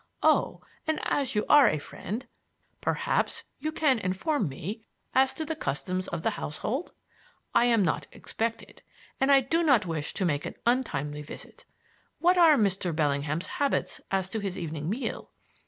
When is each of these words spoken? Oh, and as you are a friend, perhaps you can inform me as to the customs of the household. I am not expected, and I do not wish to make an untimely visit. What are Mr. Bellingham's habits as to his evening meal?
Oh, 0.23 0.61
and 0.87 0.99
as 1.03 1.35
you 1.35 1.45
are 1.47 1.69
a 1.69 1.77
friend, 1.77 2.25
perhaps 2.81 3.43
you 3.59 3.71
can 3.71 3.99
inform 3.99 4.49
me 4.49 4.81
as 5.13 5.31
to 5.35 5.45
the 5.45 5.55
customs 5.55 6.07
of 6.07 6.23
the 6.23 6.31
household. 6.41 6.91
I 7.53 7.65
am 7.65 7.83
not 7.83 8.07
expected, 8.11 8.81
and 9.19 9.31
I 9.31 9.41
do 9.41 9.61
not 9.61 9.85
wish 9.85 10.15
to 10.15 10.25
make 10.25 10.47
an 10.47 10.55
untimely 10.65 11.21
visit. 11.21 11.65
What 12.17 12.35
are 12.39 12.57
Mr. 12.57 12.95
Bellingham's 12.95 13.45
habits 13.61 14.01
as 14.09 14.27
to 14.29 14.39
his 14.39 14.57
evening 14.57 14.89
meal? 14.89 15.29